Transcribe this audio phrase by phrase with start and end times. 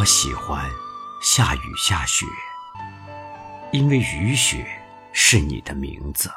[0.00, 0.66] 我喜欢
[1.20, 2.24] 下雨下雪，
[3.70, 4.66] 因为雨雪
[5.12, 6.32] 是你的名字。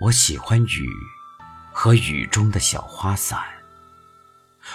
[0.00, 0.88] 我喜欢雨
[1.70, 3.38] 和雨中的小花伞，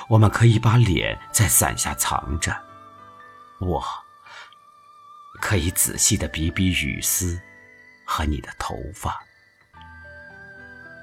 [0.08, 2.56] 我们可以把脸在伞下藏着。
[3.60, 3.84] 我
[5.42, 7.42] 可以仔细的比比雨丝
[8.06, 9.20] 和你的头发，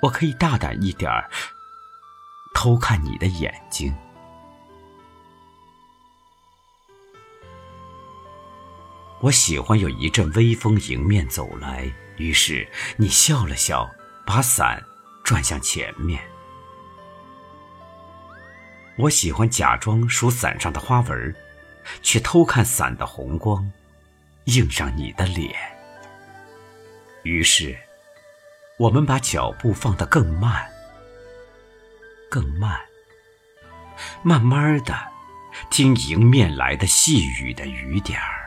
[0.02, 1.28] 我可以大胆一点儿
[2.54, 3.92] 偷看你的眼睛。
[9.24, 13.90] 我喜欢有一阵微风迎面走来，于是你笑了笑。
[14.26, 14.82] 把伞
[15.22, 16.22] 转向前面。
[18.96, 21.34] 我喜欢假装数伞上的花纹，
[22.02, 23.70] 却偷看伞的红光
[24.44, 25.54] 映上你的脸。
[27.22, 27.78] 于是，
[28.78, 30.66] 我们把脚步放得更慢，
[32.30, 32.78] 更慢，
[34.22, 34.94] 慢慢的
[35.70, 38.43] 听迎面来的细雨的雨点儿。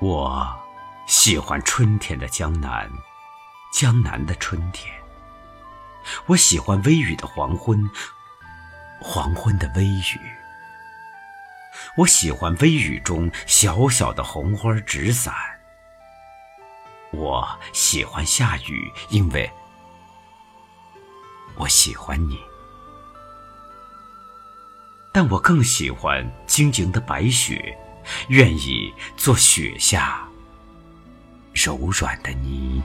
[0.00, 0.58] 我。
[1.06, 2.86] 喜欢春天的江南，
[3.72, 4.92] 江南的春天。
[6.26, 7.90] 我喜欢微雨的黄昏，
[9.00, 10.20] 黄昏的微雨。
[11.96, 15.34] 我喜欢微雨中小小的红花纸伞。
[17.10, 19.50] 我喜欢下雨，因为
[21.56, 22.38] 我喜欢你。
[25.10, 27.74] 但我更喜欢晶莹的白雪，
[28.28, 30.28] 愿意做雪下。
[31.52, 32.82] 柔软的泥。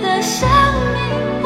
[0.00, 0.48] 的生
[0.92, 1.37] 命。